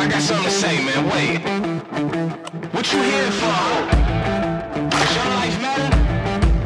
I 0.00 0.08
got 0.08 0.22
something 0.22 0.46
to 0.46 0.50
say, 0.50 0.82
man. 0.82 1.04
Wait. 1.10 1.40
What 2.72 2.90
you 2.90 3.02
here 3.02 3.30
for? 3.32 3.60
Does 4.88 5.14
your 5.14 5.26
life 5.26 5.60
matter? 5.60 5.90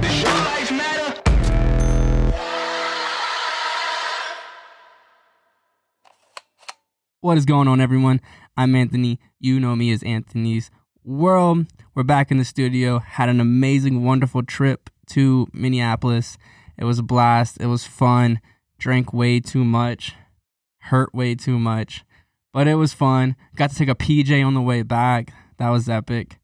Does 0.01 0.23
your 0.23 0.31
life 0.31 0.71
matter? 0.71 1.21
What 7.23 7.37
is 7.37 7.45
going 7.45 7.67
on, 7.67 7.81
everyone? 7.81 8.21
I'm 8.57 8.77
Anthony. 8.77 9.19
You 9.41 9.59
know 9.59 9.75
me 9.75 9.91
as 9.91 10.05
Anthony's 10.05 10.71
World. 11.03 11.67
We're 11.97 12.05
back 12.05 12.31
in 12.31 12.39
the 12.39 12.45
studio. 12.45 13.01
Had 13.01 13.29
an 13.29 13.41
amazing, 13.41 14.05
wonderful 14.05 14.45
trip 14.45 14.91
to 15.09 15.49
Minneapolis. 15.53 16.39
It 16.79 16.85
was 16.85 17.01
a 17.01 17.03
blast. 17.03 17.61
It 17.61 17.67
was 17.67 17.85
fun. 17.85 18.41
Drank 18.79 19.13
way 19.13 19.41
too 19.41 19.65
much. 19.65 20.15
Hurt 20.83 21.13
way 21.13 21.35
too 21.35 21.59
much. 21.59 22.05
But 22.55 22.69
it 22.69 22.77
was 22.77 22.95
fun. 22.95 23.35
Got 23.57 23.71
to 23.71 23.77
take 23.77 23.89
a 23.89 23.97
PJ 23.97 24.47
on 24.47 24.55
the 24.55 24.63
way 24.63 24.83
back. 24.83 25.35
That 25.59 25.71
was 25.71 25.89
epic. 25.89 26.39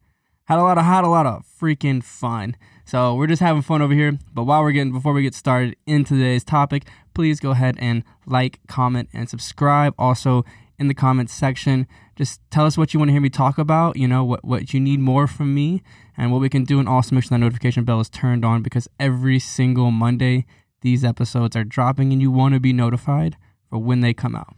Had 0.46 0.58
a 0.58 0.62
lot 0.62 0.76
of 0.76 0.84
had 0.84 1.04
a 1.04 1.08
lot 1.08 1.24
of 1.24 1.46
freaking 1.46 2.02
fun. 2.02 2.56
So 2.84 3.14
we're 3.14 3.28
just 3.28 3.40
having 3.40 3.62
fun 3.62 3.80
over 3.80 3.94
here. 3.94 4.18
But 4.34 4.42
while 4.42 4.64
we're 4.64 4.72
getting 4.72 4.92
before 4.92 5.12
we 5.12 5.22
get 5.22 5.36
started 5.36 5.76
in 5.86 6.02
today's 6.04 6.42
topic, 6.42 6.88
please 7.14 7.38
go 7.38 7.52
ahead 7.52 7.76
and 7.78 8.02
like, 8.26 8.58
comment, 8.66 9.08
and 9.12 9.30
subscribe. 9.30 9.94
Also 9.96 10.44
in 10.80 10.88
the 10.88 10.94
comments 10.94 11.32
section, 11.32 11.86
just 12.16 12.40
tell 12.50 12.66
us 12.66 12.76
what 12.76 12.92
you 12.92 12.98
want 12.98 13.10
to 13.10 13.12
hear 13.12 13.20
me 13.20 13.30
talk 13.30 13.56
about, 13.56 13.96
you 13.96 14.08
know, 14.08 14.24
what, 14.24 14.44
what 14.44 14.74
you 14.74 14.80
need 14.80 14.98
more 14.98 15.28
from 15.28 15.54
me 15.54 15.80
and 16.16 16.32
what 16.32 16.40
we 16.40 16.48
can 16.48 16.64
do. 16.64 16.80
And 16.80 16.88
also 16.88 17.14
make 17.14 17.22
sure 17.22 17.30
that 17.30 17.38
notification 17.38 17.84
bell 17.84 18.00
is 18.00 18.10
turned 18.10 18.44
on 18.44 18.62
because 18.62 18.88
every 18.98 19.38
single 19.38 19.92
Monday 19.92 20.44
these 20.80 21.04
episodes 21.04 21.54
are 21.54 21.62
dropping 21.62 22.12
and 22.12 22.20
you 22.20 22.32
want 22.32 22.54
to 22.54 22.60
be 22.60 22.72
notified 22.72 23.36
for 23.68 23.78
when 23.78 24.00
they 24.00 24.12
come 24.12 24.34
out. 24.34 24.56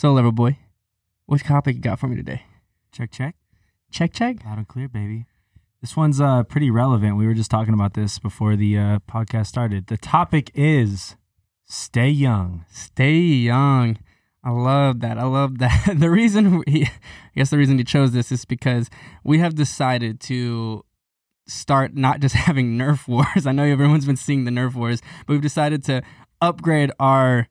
So, 0.00 0.14
Level 0.14 0.32
Boy, 0.32 0.56
what 1.26 1.42
topic 1.42 1.76
you 1.76 1.82
got 1.82 1.98
for 1.98 2.08
me 2.08 2.16
today? 2.16 2.44
Check, 2.90 3.10
check. 3.10 3.36
Check, 3.90 4.14
check. 4.14 4.42
Loud 4.46 4.56
and 4.56 4.66
clear, 4.66 4.88
baby. 4.88 5.26
This 5.82 5.94
one's 5.94 6.22
uh, 6.22 6.42
pretty 6.44 6.70
relevant. 6.70 7.18
We 7.18 7.26
were 7.26 7.34
just 7.34 7.50
talking 7.50 7.74
about 7.74 7.92
this 7.92 8.18
before 8.18 8.56
the 8.56 8.78
uh, 8.78 8.98
podcast 9.00 9.48
started. 9.48 9.88
The 9.88 9.98
topic 9.98 10.50
is 10.54 11.16
stay 11.66 12.08
young. 12.08 12.64
Stay 12.72 13.18
young. 13.18 13.98
I 14.42 14.52
love 14.52 15.00
that. 15.00 15.18
I 15.18 15.24
love 15.24 15.58
that. 15.58 15.94
the 15.98 16.08
reason 16.08 16.62
we, 16.66 16.84
I 16.86 16.90
guess 17.36 17.50
the 17.50 17.58
reason 17.58 17.76
you 17.76 17.84
chose 17.84 18.12
this 18.12 18.32
is 18.32 18.46
because 18.46 18.88
we 19.22 19.40
have 19.40 19.54
decided 19.54 20.18
to 20.20 20.82
start 21.46 21.94
not 21.94 22.20
just 22.20 22.34
having 22.46 22.78
Nerf 22.78 23.06
wars. 23.06 23.46
I 23.46 23.52
know 23.52 23.64
everyone's 23.64 24.06
been 24.06 24.16
seeing 24.16 24.46
the 24.46 24.50
Nerf 24.50 24.72
wars, 24.72 25.02
but 25.26 25.34
we've 25.34 25.42
decided 25.42 25.84
to 25.84 26.00
upgrade 26.40 26.90
our 26.98 27.48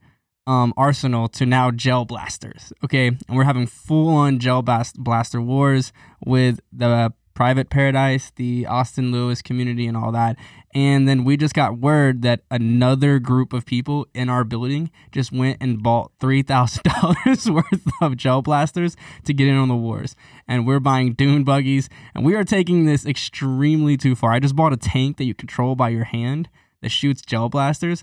um, 0.50 0.74
arsenal 0.76 1.28
to 1.28 1.46
now 1.46 1.70
gel 1.70 2.04
blasters. 2.04 2.72
Okay, 2.82 3.06
and 3.06 3.20
we're 3.30 3.44
having 3.44 3.68
full 3.68 4.08
on 4.08 4.40
gel 4.40 4.62
blast- 4.62 4.98
blaster 4.98 5.40
wars 5.40 5.92
with 6.26 6.58
the 6.72 7.12
private 7.34 7.70
paradise, 7.70 8.32
the 8.34 8.66
Austin 8.66 9.12
Lewis 9.12 9.42
community, 9.42 9.86
and 9.86 9.96
all 9.96 10.10
that. 10.10 10.36
And 10.74 11.08
then 11.08 11.22
we 11.22 11.36
just 11.36 11.54
got 11.54 11.78
word 11.78 12.22
that 12.22 12.40
another 12.50 13.20
group 13.20 13.52
of 13.52 13.64
people 13.64 14.08
in 14.12 14.28
our 14.28 14.42
building 14.42 14.90
just 15.12 15.30
went 15.30 15.58
and 15.60 15.80
bought 15.84 16.10
three 16.18 16.42
thousand 16.42 16.82
dollars 16.82 17.48
worth 17.50 17.86
of 18.02 18.16
gel 18.16 18.42
blasters 18.42 18.96
to 19.26 19.32
get 19.32 19.46
in 19.46 19.54
on 19.54 19.68
the 19.68 19.76
wars. 19.76 20.16
And 20.48 20.66
we're 20.66 20.80
buying 20.80 21.12
dune 21.12 21.44
buggies, 21.44 21.88
and 22.12 22.24
we 22.24 22.34
are 22.34 22.44
taking 22.44 22.86
this 22.86 23.06
extremely 23.06 23.96
too 23.96 24.16
far. 24.16 24.32
I 24.32 24.40
just 24.40 24.56
bought 24.56 24.72
a 24.72 24.76
tank 24.76 25.16
that 25.18 25.24
you 25.26 25.34
control 25.34 25.76
by 25.76 25.90
your 25.90 26.04
hand 26.04 26.48
that 26.82 26.88
shoots 26.88 27.22
gel 27.22 27.48
blasters 27.48 28.02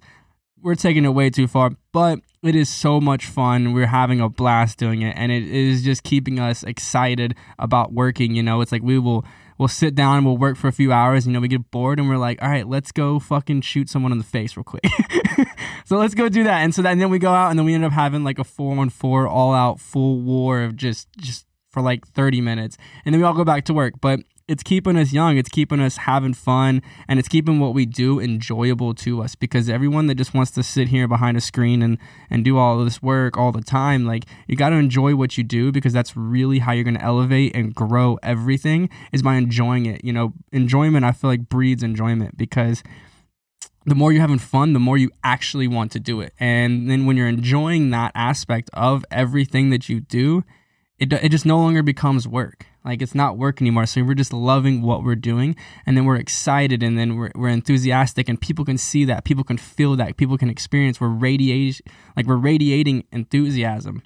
we're 0.61 0.75
taking 0.75 1.05
it 1.05 1.09
way 1.09 1.29
too 1.29 1.47
far, 1.47 1.71
but 1.91 2.19
it 2.43 2.55
is 2.55 2.69
so 2.69 2.99
much 2.99 3.25
fun. 3.25 3.73
We're 3.73 3.87
having 3.87 4.19
a 4.19 4.29
blast 4.29 4.77
doing 4.77 5.01
it, 5.01 5.15
and 5.17 5.31
it 5.31 5.43
is 5.43 5.83
just 5.83 6.03
keeping 6.03 6.39
us 6.39 6.63
excited 6.63 7.35
about 7.59 7.93
working. 7.93 8.35
You 8.35 8.43
know, 8.43 8.61
it's 8.61 8.71
like 8.71 8.83
we 8.83 8.99
will 8.99 9.25
we'll 9.57 9.67
sit 9.67 9.95
down 9.95 10.17
and 10.17 10.25
we'll 10.25 10.37
work 10.37 10.57
for 10.57 10.67
a 10.67 10.71
few 10.71 10.91
hours. 10.91 11.25
You 11.25 11.33
know, 11.33 11.39
we 11.39 11.47
get 11.47 11.71
bored 11.71 11.99
and 11.99 12.07
we're 12.07 12.17
like, 12.17 12.41
all 12.41 12.49
right, 12.49 12.67
let's 12.67 12.91
go 12.91 13.19
fucking 13.19 13.61
shoot 13.61 13.89
someone 13.89 14.11
in 14.11 14.17
the 14.17 14.23
face 14.23 14.55
real 14.55 14.63
quick. 14.63 14.85
so 15.85 15.97
let's 15.97 16.13
go 16.13 16.29
do 16.29 16.43
that. 16.43 16.59
And 16.59 16.73
so 16.73 16.81
that, 16.83 16.91
and 16.91 17.01
then 17.01 17.09
we 17.09 17.19
go 17.19 17.31
out 17.31 17.49
and 17.49 17.57
then 17.57 17.65
we 17.65 17.73
end 17.73 17.85
up 17.85 17.91
having 17.91 18.23
like 18.23 18.39
a 18.39 18.43
four 18.43 18.77
on 18.77 18.89
four 18.89 19.27
all 19.27 19.53
out 19.53 19.79
full 19.79 20.19
war 20.21 20.61
of 20.61 20.75
just 20.75 21.07
just 21.17 21.45
for 21.71 21.81
like 21.81 22.07
30 22.07 22.41
minutes 22.41 22.77
and 23.05 23.13
then 23.13 23.21
we 23.21 23.27
all 23.27 23.33
go 23.33 23.43
back 23.43 23.65
to 23.65 23.73
work 23.73 23.93
but 24.01 24.21
it's 24.47 24.63
keeping 24.63 24.97
us 24.97 25.11
young 25.11 25.37
it's 25.37 25.49
keeping 25.49 25.79
us 25.79 25.97
having 25.97 26.33
fun 26.33 26.81
and 27.07 27.19
it's 27.19 27.27
keeping 27.27 27.59
what 27.59 27.73
we 27.73 27.85
do 27.85 28.19
enjoyable 28.19 28.93
to 28.93 29.21
us 29.21 29.35
because 29.35 29.69
everyone 29.69 30.07
that 30.07 30.15
just 30.15 30.33
wants 30.33 30.51
to 30.51 30.63
sit 30.63 30.87
here 30.87 31.07
behind 31.07 31.35
a 31.35 31.41
screen 31.41 31.81
and 31.81 31.97
and 32.29 32.45
do 32.45 32.57
all 32.57 32.83
this 32.83 33.01
work 33.01 33.37
all 33.37 33.51
the 33.51 33.61
time 33.61 34.05
like 34.05 34.25
you 34.47 34.55
got 34.55 34.69
to 34.69 34.75
enjoy 34.75 35.15
what 35.15 35.37
you 35.37 35.43
do 35.43 35.71
because 35.71 35.93
that's 35.93 36.15
really 36.15 36.59
how 36.59 36.71
you're 36.71 36.83
going 36.83 36.97
to 36.97 37.03
elevate 37.03 37.55
and 37.55 37.75
grow 37.75 38.17
everything 38.23 38.89
is 39.11 39.21
by 39.21 39.35
enjoying 39.35 39.85
it 39.85 40.03
you 40.03 40.13
know 40.13 40.33
enjoyment 40.51 41.03
i 41.03 41.11
feel 41.11 41.29
like 41.29 41.49
breeds 41.49 41.83
enjoyment 41.83 42.37
because 42.37 42.83
the 43.85 43.95
more 43.95 44.11
you're 44.11 44.21
having 44.21 44.37
fun, 44.37 44.73
the 44.73 44.79
more 44.79 44.97
you 44.97 45.09
actually 45.23 45.65
want 45.65 45.93
to 45.93 45.99
do 45.99 46.19
it. 46.19 46.33
And 46.41 46.91
then 46.91 47.05
when 47.05 47.15
you're 47.15 47.29
enjoying 47.29 47.89
that 47.91 48.11
aspect 48.13 48.69
of 48.73 49.05
everything 49.09 49.69
that 49.69 49.87
you 49.87 50.01
do, 50.01 50.43
it, 50.99 51.13
it 51.13 51.29
just 51.29 51.45
no 51.45 51.57
longer 51.57 51.81
becomes 51.81 52.27
work. 52.27 52.65
Like 52.87 53.01
it's 53.01 53.13
not 53.13 53.37
work 53.37 53.61
anymore. 53.61 53.85
So 53.85 54.01
we're 54.03 54.13
just 54.13 54.31
loving 54.31 54.81
what 54.81 55.03
we're 55.03 55.15
doing 55.15 55.55
and 55.85 55.97
then 55.97 56.05
we're 56.05 56.15
excited 56.15 56.81
and 56.81 56.97
then 56.97 57.17
we're, 57.17 57.31
we're 57.35 57.49
enthusiastic 57.49 58.29
and 58.29 58.39
people 58.39 58.63
can 58.63 58.77
see 58.77 59.03
that. 59.05 59.25
People 59.25 59.43
can 59.43 59.57
feel 59.57 59.95
that. 59.97 60.15
People 60.15 60.37
can 60.37 60.49
experience. 60.49 61.01
We're 61.01 61.09
radiating, 61.09 61.85
like 62.15 62.25
we're 62.25 62.37
radiating 62.37 63.03
enthusiasm. 63.11 64.03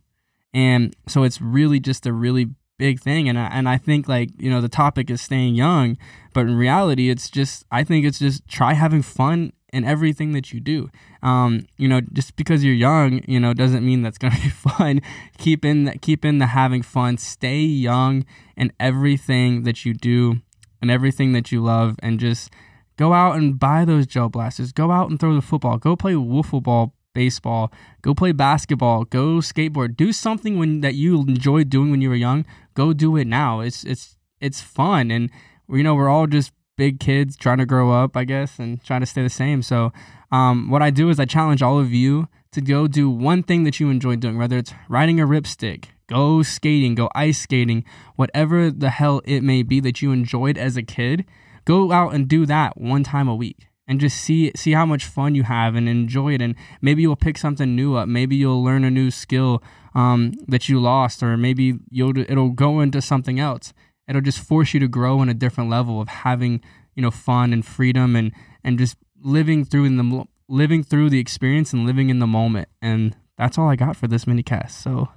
And 0.54 0.96
so 1.08 1.24
it's 1.24 1.40
really 1.40 1.80
just 1.80 2.08
a 2.08 2.12
really 2.12 2.48
big 2.80 3.00
thing. 3.00 3.30
And 3.30 3.38
I, 3.38 3.46
and 3.48 3.70
I 3.70 3.78
think 3.78 4.08
like, 4.08 4.30
you 4.40 4.50
know, 4.50 4.60
the 4.62 4.68
topic 4.68 5.12
is 5.12 5.22
staying 5.22 5.54
young, 5.54 5.98
but 6.34 6.48
in 6.48 6.56
reality, 6.56 7.12
it's 7.12 7.30
just, 7.30 7.64
I 7.72 7.84
think 7.84 8.06
it's 8.06 8.18
just 8.18 8.48
try 8.48 8.74
having 8.74 9.04
fun 9.04 9.54
in 9.72 9.86
everything 9.86 10.34
that 10.34 10.52
you 10.52 10.60
do. 10.60 10.90
Um, 11.24 11.66
you 11.78 11.88
know, 11.88 12.02
just 12.14 12.36
because 12.36 12.64
you're 12.64 12.74
young, 12.74 13.22
you 13.28 13.40
know, 13.40 13.54
doesn't 13.54 13.86
mean 13.86 14.02
that's 14.02 14.18
gonna 14.18 14.36
be 14.44 14.50
fun. 14.50 15.02
keep 15.38 15.64
in 15.64 15.86
that, 15.86 16.02
keep 16.02 16.26
in 16.26 16.40
the 16.40 16.48
having 16.48 16.82
fun. 16.82 17.18
Stay 17.18 17.62
young 17.62 18.26
in 18.58 18.72
everything 18.80 19.64
that 19.64 19.86
you 19.86 19.94
do 19.94 20.42
and 20.82 20.92
everything 20.92 21.32
that 21.34 21.52
you 21.52 21.62
love, 21.62 21.96
and 22.02 22.20
just 22.20 22.52
go 22.98 23.14
out 23.14 23.36
and 23.36 23.60
buy 23.60 23.86
those 23.86 24.08
gel 24.08 24.30
blasters. 24.30 24.72
Go 24.72 24.92
out 24.92 25.10
and 25.10 25.20
throw 25.20 25.36
the 25.36 25.42
football. 25.42 25.78
Go 25.78 25.96
play 25.96 26.14
wiffle 26.14 26.62
ball, 26.62 26.94
baseball. 27.14 27.72
Go 28.02 28.14
play 28.14 28.32
basketball. 28.32 29.06
Go 29.06 29.38
skateboard. 29.38 29.96
Do 29.96 30.12
something 30.12 30.58
when 30.58 30.82
that 30.82 30.96
you 30.96 31.22
enjoyed 31.22 31.70
doing 31.70 31.92
when 31.92 32.02
you 32.02 32.10
were 32.10 32.16
young. 32.16 32.46
Go 32.74 32.94
do 32.94 33.16
it 33.16 33.26
now. 33.26 33.62
It's 33.62 33.84
it's 33.84 34.18
it's 34.42 34.60
fun, 34.60 35.12
and 35.12 35.30
you 35.70 35.84
know 35.84 35.96
we're 35.96 36.10
all 36.10 36.28
just 36.28 36.52
big 36.78 37.00
kids 37.00 37.36
trying 37.36 37.58
to 37.60 37.66
grow 37.66 37.92
up, 37.92 38.16
I 38.16 38.24
guess, 38.24 38.60
and 38.60 38.84
trying 38.84 39.02
to 39.02 39.06
stay 39.06 39.22
the 39.22 39.30
same. 39.30 39.62
So, 39.62 39.92
um, 40.32 40.70
what 40.70 40.82
I 40.82 40.90
do 40.90 41.10
is 41.10 41.20
I 41.20 41.26
challenge 41.26 41.62
all 41.62 41.80
of 41.80 41.92
you 41.92 42.28
to 42.52 42.62
go 42.62 42.88
do 42.88 43.10
one 43.10 43.44
thing 43.44 43.64
that 43.64 43.80
you 43.80 43.90
enjoy 43.90 44.16
doing, 44.16 44.38
whether 44.38 44.58
it's 44.58 44.74
riding 44.90 45.20
a 45.20 45.28
ripstick, 45.28 45.86
go 46.08 46.44
skating, 46.44 46.96
go 46.96 47.10
ice 47.16 47.40
skating, 47.40 47.84
whatever 48.16 48.72
the 48.72 48.90
hell 48.90 49.22
it 49.26 49.42
may 49.42 49.64
be 49.64 49.80
that 49.80 50.02
you 50.02 50.12
enjoyed 50.12 50.58
as 50.58 50.78
a 50.78 50.84
kid. 50.84 51.26
Go 51.66 51.92
out 51.92 52.14
and 52.14 52.28
do 52.28 52.46
that 52.46 52.80
one 52.80 53.04
time 53.04 53.28
a 53.28 53.36
week 53.36 53.68
and 53.88 54.00
just 54.00 54.18
see 54.18 54.52
see 54.56 54.72
how 54.72 54.86
much 54.86 55.06
fun 55.06 55.36
you 55.36 55.44
have 55.44 55.76
and 55.76 55.90
enjoy 55.90 56.34
it 56.34 56.42
and 56.42 56.56
maybe 56.82 57.02
you'll 57.02 57.16
pick 57.16 57.38
something 57.38 57.76
new 57.76 57.96
up 57.96 58.08
maybe 58.08 58.38
you'll 58.38 58.64
learn 58.64 58.84
a 58.84 58.90
new 58.90 59.12
skill 59.12 59.62
um, 59.94 60.32
that 60.48 60.70
you 60.70 60.80
lost 60.80 61.22
or 61.22 61.36
maybe 61.36 61.78
you'll 61.90 62.18
it'll 62.18 62.52
go 62.52 62.80
into 62.80 63.02
something 63.02 63.40
else 63.40 63.74
it'll 64.12 64.22
just 64.22 64.40
force 64.40 64.74
you 64.74 64.80
to 64.82 64.90
grow 64.90 65.22
in 65.22 65.30
a 65.30 65.34
different 65.34 65.70
level 65.70 66.02
of 66.02 66.10
having 66.10 66.62
you 66.96 67.02
know 67.02 67.12
fun 67.12 67.54
and 67.54 67.66
freedom 67.66 68.14
and 68.18 68.34
and 68.62 68.78
just 68.78 68.98
living 69.24 69.64
through 69.64 69.86
in 69.86 69.96
the 69.96 70.26
living 70.50 70.84
through 70.84 71.10
the 71.10 71.20
experience 71.20 71.72
and 71.72 71.86
living 71.86 72.10
in 72.10 72.20
the 72.20 72.28
moment. 72.28 72.68
And 72.82 73.16
that's 73.38 73.58
all 73.58 73.70
i 73.70 73.78
got 73.78 73.96
for 73.96 74.08
this 74.08 74.28
mini 74.28 74.44
cast. 74.44 74.82
So 74.82 75.08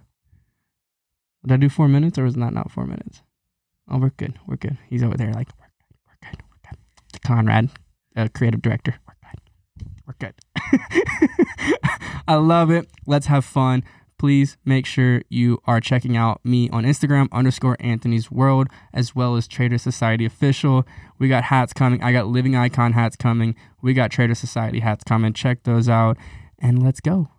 did 1.44 1.52
i 1.52 1.56
do 1.56 1.68
four 1.68 1.88
minutes 1.88 2.16
or 2.18 2.22
was 2.22 2.34
that 2.36 2.54
not 2.54 2.70
four 2.70 2.86
minutes? 2.86 3.22
Oh 3.90 3.98
we're 3.98 4.10
good. 4.10 4.38
We're 4.46 4.56
good. 4.56 4.78
He's 4.88 5.02
over 5.02 5.16
there 5.16 5.32
like 5.32 5.48
we're 5.58 5.66
good. 5.80 5.96
We're 6.06 6.30
good. 6.30 6.42
We're 6.48 6.70
good. 6.70 7.22
Conrad 7.22 7.70
uh, 8.16 8.28
creative 8.32 8.62
director. 8.62 8.94
We're 9.08 9.16
good. 9.28 9.98
We're 10.06 10.14
good. 10.20 11.78
I 12.28 12.36
love 12.36 12.70
it. 12.70 12.88
Let's 13.06 13.26
have 13.26 13.44
fun 13.44 13.82
please 14.24 14.56
make 14.64 14.86
sure 14.86 15.20
you 15.28 15.60
are 15.66 15.82
checking 15.82 16.16
out 16.16 16.42
me 16.42 16.70
on 16.70 16.84
Instagram 16.84 17.28
underscore 17.30 17.76
Anthony's 17.78 18.30
World 18.30 18.68
as 18.94 19.14
well 19.14 19.36
as 19.36 19.46
Trader 19.46 19.76
Society 19.76 20.24
Official. 20.24 20.86
We 21.18 21.28
got 21.28 21.44
hats 21.44 21.74
coming. 21.74 22.02
I 22.02 22.10
got 22.10 22.28
Living 22.28 22.56
Icon 22.56 22.94
hats 22.94 23.16
coming. 23.16 23.54
We 23.82 23.92
got 23.92 24.10
Trader 24.10 24.34
Society 24.34 24.80
hats 24.80 25.04
coming. 25.04 25.34
Check 25.34 25.64
those 25.64 25.90
out 25.90 26.16
and 26.58 26.82
let's 26.82 27.00
go. 27.00 27.33